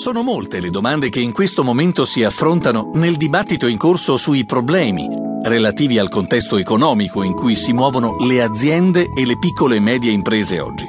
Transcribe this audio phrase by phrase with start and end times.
[0.00, 4.46] Sono molte le domande che in questo momento si affrontano nel dibattito in corso sui
[4.46, 5.06] problemi
[5.42, 10.10] relativi al contesto economico in cui si muovono le aziende e le piccole e medie
[10.10, 10.86] imprese oggi.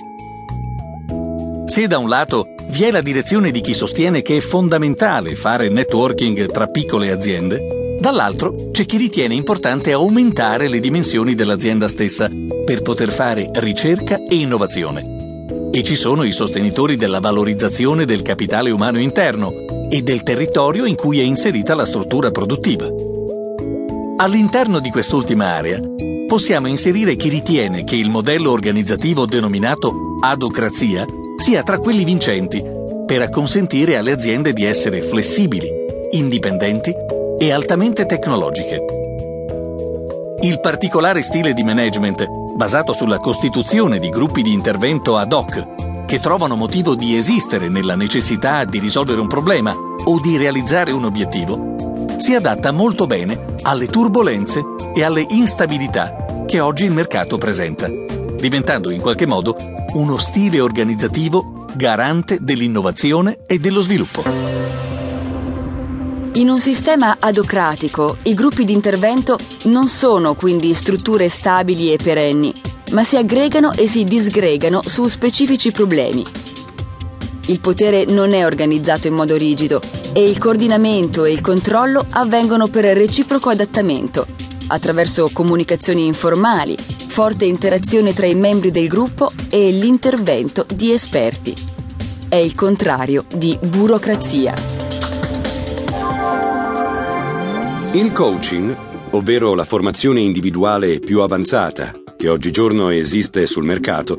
[1.66, 5.68] Se da un lato vi è la direzione di chi sostiene che è fondamentale fare
[5.68, 12.30] networking tra piccole aziende, dall'altro c'è chi ritiene importante aumentare le dimensioni dell'azienda stessa
[12.64, 15.20] per poter fare ricerca e innovazione
[15.72, 19.54] e ci sono i sostenitori della valorizzazione del capitale umano interno
[19.90, 22.88] e del territorio in cui è inserita la struttura produttiva.
[24.18, 25.80] All'interno di quest'ultima area
[26.28, 31.06] possiamo inserire chi ritiene che il modello organizzativo denominato adocrazia
[31.38, 32.64] sia tra quelli vincenti
[33.06, 35.68] per acconsentire alle aziende di essere flessibili,
[36.12, 36.94] indipendenti
[37.40, 38.80] e altamente tecnologiche.
[40.42, 42.26] Il particolare stile di management
[42.62, 47.96] basato sulla costituzione di gruppi di intervento ad hoc, che trovano motivo di esistere nella
[47.96, 53.88] necessità di risolvere un problema o di realizzare un obiettivo, si adatta molto bene alle
[53.88, 54.62] turbulenze
[54.94, 59.58] e alle instabilità che oggi il mercato presenta, diventando in qualche modo
[59.94, 64.71] uno stile organizzativo garante dell'innovazione e dello sviluppo.
[66.36, 72.54] In un sistema adocratico, i gruppi di intervento non sono quindi strutture stabili e perenni,
[72.92, 76.26] ma si aggregano e si disgregano su specifici problemi.
[77.48, 79.82] Il potere non è organizzato in modo rigido
[80.14, 84.26] e il coordinamento e il controllo avvengono per reciproco adattamento,
[84.68, 86.78] attraverso comunicazioni informali,
[87.08, 91.54] forte interazione tra i membri del gruppo e l'intervento di esperti.
[92.30, 94.81] È il contrario di burocrazia.
[97.94, 98.74] Il coaching,
[99.12, 104.18] ovvero la formazione individuale più avanzata che oggigiorno esiste sul mercato,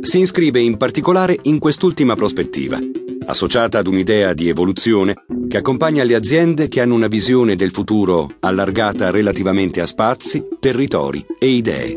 [0.00, 2.78] si iscrive in particolare in quest'ultima prospettiva,
[3.26, 8.36] associata ad un'idea di evoluzione che accompagna le aziende che hanno una visione del futuro
[8.38, 11.96] allargata relativamente a spazi, territori e idee.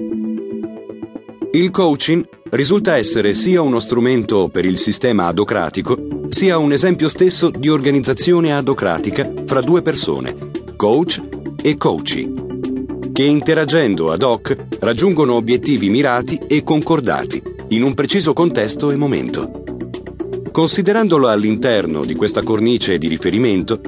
[1.51, 7.51] Il coaching risulta essere sia uno strumento per il sistema adocratico, sia un esempio stesso
[7.51, 11.21] di organizzazione adocratica fra due persone, coach
[11.61, 12.33] e coachi,
[13.13, 19.63] che interagendo ad hoc raggiungono obiettivi mirati e concordati in un preciso contesto e momento.
[20.51, 23.79] Considerandolo all'interno di questa cornice di riferimento,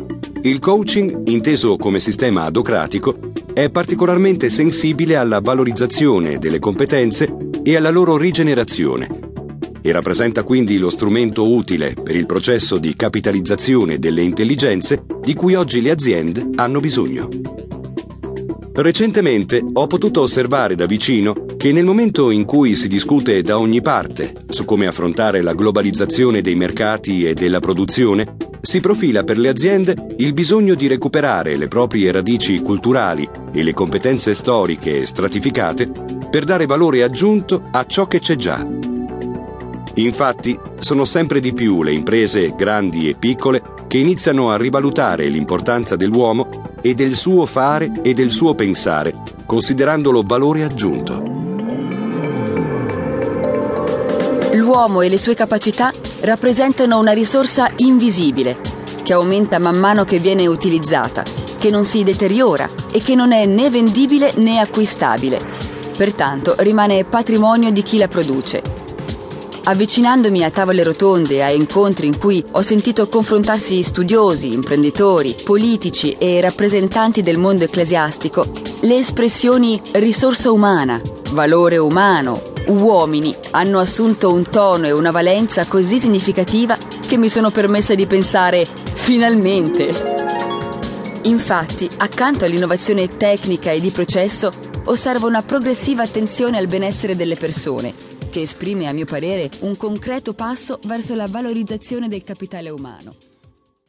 [0.44, 3.18] il coaching, inteso come sistema adocratico,
[3.54, 9.23] è particolarmente sensibile alla valorizzazione delle competenze e alla loro rigenerazione
[9.86, 15.56] e rappresenta quindi lo strumento utile per il processo di capitalizzazione delle intelligenze di cui
[15.56, 17.28] oggi le aziende hanno bisogno.
[18.76, 23.82] Recentemente ho potuto osservare da vicino che nel momento in cui si discute da ogni
[23.82, 29.50] parte su come affrontare la globalizzazione dei mercati e della produzione, si profila per le
[29.50, 35.92] aziende il bisogno di recuperare le proprie radici culturali e le competenze storiche stratificate
[36.32, 38.83] per dare valore aggiunto a ciò che c'è già
[39.96, 45.96] Infatti, sono sempre di più le imprese grandi e piccole che iniziano a rivalutare l'importanza
[45.96, 49.14] dell'uomo e del suo fare e del suo pensare,
[49.46, 51.22] considerandolo valore aggiunto.
[54.54, 58.58] L'uomo e le sue capacità rappresentano una risorsa invisibile,
[59.04, 61.24] che aumenta man mano che viene utilizzata,
[61.60, 65.40] che non si deteriora e che non è né vendibile né acquistabile.
[65.96, 68.82] Pertanto rimane patrimonio di chi la produce
[69.66, 76.42] Avvicinandomi a tavole rotonde a incontri in cui ho sentito confrontarsi studiosi, imprenditori, politici e
[76.42, 78.46] rappresentanti del mondo ecclesiastico,
[78.82, 81.00] le espressioni risorsa umana,
[81.32, 87.50] valore umano, uomini hanno assunto un tono e una valenza così significativa che mi sono
[87.50, 90.12] permessa di pensare finalmente.
[91.22, 94.52] Infatti, accanto all'innovazione tecnica e di processo,
[94.84, 100.34] osservo una progressiva attenzione al benessere delle persone che esprime a mio parere un concreto
[100.34, 103.33] passo verso la valorizzazione del capitale umano.